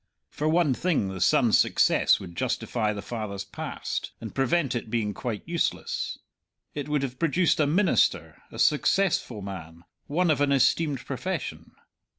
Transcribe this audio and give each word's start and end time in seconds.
For 0.31 0.49
one 0.49 0.73
thing, 0.73 1.09
the 1.09 1.21
son's 1.21 1.59
success 1.59 2.19
would 2.19 2.35
justify 2.35 2.91
the 2.91 3.03
father's 3.03 3.43
past 3.45 4.13
and 4.19 4.33
prevent 4.33 4.73
it 4.73 4.89
being 4.89 5.13
quite 5.13 5.43
useless; 5.45 6.17
it 6.73 6.89
would 6.89 7.03
have 7.03 7.19
produced 7.19 7.59
a 7.59 7.67
minister, 7.67 8.41
a 8.51 8.57
successful 8.57 9.43
man, 9.43 9.83
one 10.07 10.31
of 10.31 10.41
an 10.41 10.51
esteemed 10.51 11.05
profession. 11.05 11.75